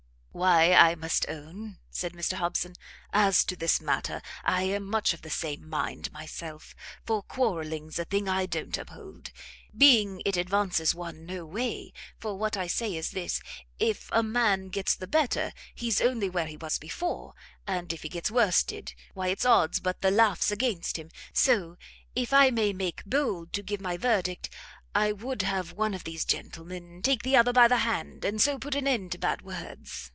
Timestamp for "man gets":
14.23-14.95